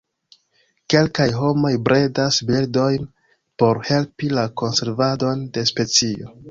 [0.93, 3.07] Kelkaj homoj bredas birdojn
[3.63, 6.39] por helpi la konservadon de specio.